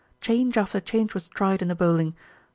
[0.19, 2.15] Change after change was tried in the bowling.